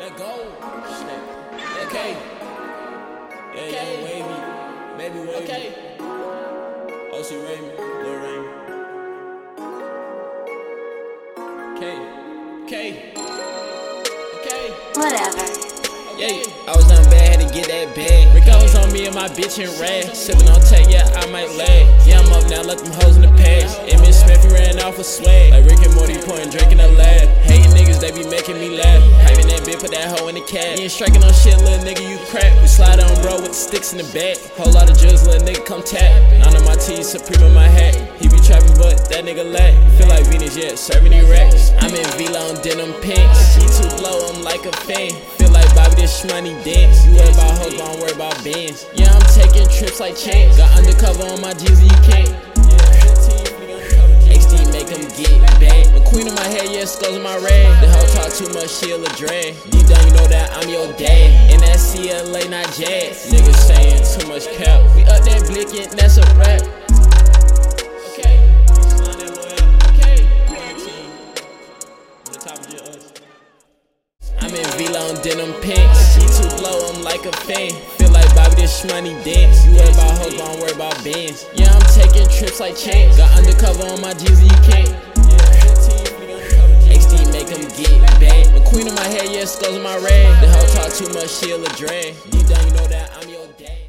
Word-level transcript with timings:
Let 0.00 0.16
go. 0.16 0.32
Okay. 1.84 2.16
Yeah, 3.52 3.60
Okay. 3.60 4.00
yeah, 4.00 4.04
wavy. 4.06 4.36
Baby 4.96 5.18
wavy. 5.28 5.44
Okay. 5.44 5.64
OC 7.12 7.30
Raymond. 7.44 7.76
Lil 8.00 8.16
Raymond. 8.24 8.56
Okay. 11.76 11.96
Okay. 12.64 12.90
Okay. 14.40 14.64
Whatever. 14.96 15.44
Yeah, 16.16 16.48
I 16.66 16.72
was 16.76 16.88
down 16.88 17.04
bad, 17.10 17.36
had 17.36 17.46
to 17.46 17.54
get 17.54 17.68
that 17.68 17.94
bag. 17.94 18.34
Rick 18.34 18.46
was 18.46 18.74
on 18.76 18.90
me 18.94 19.04
and 19.04 19.14
my 19.14 19.28
bitch 19.28 19.58
in 19.58 19.68
rag. 19.78 20.04
Sippin' 20.16 20.48
on 20.48 20.60
tech, 20.62 20.88
yeah, 20.88 21.04
I 21.20 21.26
might 21.30 21.50
lag. 21.56 21.84
Yeah, 22.08 22.20
I'm 22.20 22.32
up 22.32 22.48
now, 22.48 22.62
let 22.62 22.78
them 22.78 22.92
hoes 23.04 23.16
in 23.16 23.22
the 23.22 23.32
past. 23.36 23.78
And 23.80 24.00
Miss 24.00 24.20
Smith 24.20 24.44
ran 24.50 24.80
off 24.80 24.98
a 24.98 25.04
swag. 25.04 25.52
Like 25.52 25.64
Rick 25.66 25.84
and 25.84 25.94
Morty 25.94 26.16
pouring 26.24 26.48
drink 26.48 26.72
in 26.72 26.78
the 26.78 26.88
in 30.30 30.38
the 30.38 30.46
cab. 30.46 30.78
You 30.78 30.86
ain't 30.86 30.92
striking 30.92 31.22
on 31.26 31.34
shit, 31.34 31.58
little 31.58 31.82
nigga, 31.82 32.06
you 32.06 32.16
crap. 32.30 32.46
We 32.62 32.68
slide 32.70 33.02
on 33.02 33.10
bro 33.20 33.42
with 33.42 33.50
the 33.50 33.58
sticks 33.58 33.92
in 33.92 33.98
the 33.98 34.06
back. 34.14 34.38
Whole 34.54 34.70
lot 34.70 34.86
of 34.86 34.96
drugs, 34.96 35.26
little 35.26 35.42
nigga, 35.42 35.66
come 35.66 35.82
tap. 35.82 36.14
None 36.38 36.54
of 36.54 36.64
my 36.64 36.78
teeth, 36.78 37.04
Supreme 37.04 37.42
in 37.42 37.52
my 37.52 37.66
hat. 37.66 37.98
He 38.22 38.30
be 38.30 38.38
trapping, 38.38 38.78
but 38.78 39.10
that 39.10 39.26
nigga 39.26 39.42
lack. 39.42 39.74
Feel 39.98 40.06
like 40.06 40.24
Venus, 40.30 40.56
yeah, 40.56 40.78
serving 40.78 41.10
these 41.10 41.26
racks. 41.26 41.74
I'm 41.82 41.90
in 41.90 42.06
Vila 42.14 42.38
on 42.46 42.62
denim 42.62 42.94
pinks. 43.02 43.58
She 43.58 43.66
too 43.66 43.90
blow, 43.98 44.30
I'm 44.30 44.42
like 44.46 44.64
a 44.64 44.72
fan. 44.86 45.10
Feel 45.34 45.50
like 45.50 45.66
Bobby, 45.74 46.06
this 46.06 46.22
money 46.30 46.54
dance. 46.62 47.04
You 47.04 47.18
worry 47.18 47.34
about 47.34 47.58
hoes, 47.58 47.74
but 47.74 47.82
I 47.82 47.90
don't 47.90 48.00
worry 48.00 48.14
about 48.14 48.38
bands. 48.46 48.86
Yeah, 48.94 49.10
I'm 49.10 49.26
taking 49.34 49.66
trips 49.66 49.98
like 49.98 50.14
chance. 50.14 50.56
Got 50.56 50.78
undercover 50.78 51.26
on 51.26 51.42
my 51.42 51.50
and 51.50 51.66
you 51.66 51.98
can't. 52.06 52.59
Queen 56.10 56.26
of 56.26 56.34
my 56.34 56.46
head, 56.48 56.68
yeah, 56.70 56.84
skulls 56.84 57.16
in 57.16 57.22
my 57.22 57.38
rag. 57.38 57.70
The 57.80 57.88
hoe 57.88 58.06
talk 58.18 58.34
too 58.34 58.50
much, 58.52 58.70
she'll 58.70 59.02
a 59.02 59.08
drag. 59.14 59.54
Deep 59.70 59.86
down, 59.86 60.02
you 60.06 60.12
know 60.18 60.26
that 60.26 60.50
I'm 60.52 60.68
your 60.68 60.90
dad. 60.98 61.50
And 61.54 61.62
that 61.62 61.78
CLA, 61.78 62.50
not 62.50 62.66
jazz. 62.74 63.30
Niggas 63.30 63.60
saying 63.70 64.02
too 64.02 64.26
much 64.26 64.50
cap. 64.58 64.82
We 64.96 65.02
up 65.06 65.22
that 65.22 65.46
blick, 65.46 65.70
that's 65.94 66.18
a 66.18 66.26
rap. 66.34 66.62
I'm 74.42 74.54
in 74.56 74.66
Vila 74.74 74.98
on 75.10 75.22
denim 75.22 75.52
pinks. 75.62 76.14
She 76.14 76.26
too 76.26 76.50
blow, 76.58 76.90
I'm 76.90 77.04
like 77.04 77.24
a 77.24 77.32
fan. 77.46 77.70
Feel 77.98 78.10
like 78.10 78.34
Bobby, 78.34 78.56
this 78.56 78.84
money 78.86 79.14
dance. 79.22 79.64
You 79.64 79.76
worry 79.76 79.92
about 79.94 80.18
hoes, 80.18 80.34
but 80.34 80.42
I 80.42 80.52
don't 80.52 80.60
worry 80.60 80.72
about 80.72 81.04
bands. 81.04 81.46
Yeah, 81.54 81.70
I'm 81.70 81.86
taking 81.94 82.28
trips 82.28 82.58
like 82.58 82.76
chance. 82.76 83.16
Got 83.16 83.38
undercover 83.38 83.86
on 83.86 84.00
my 84.00 84.10
and 84.10 84.42
you 84.42 84.58
can't. 84.66 85.09
Of 89.58 89.82
my 89.82 89.96
rag. 89.98 90.40
The 90.40 90.48
hoe 90.48 90.66
talk 90.74 90.92
too 90.92 91.12
much, 91.12 91.30
she'll 91.30 91.64
a 91.64 91.68
drag. 91.70 92.14
Deep 92.30 92.46
down, 92.46 92.64
you 92.66 92.72
know 92.72 92.86
that 92.86 93.10
I'm 93.20 93.28
your 93.28 93.46
dad. 93.58 93.80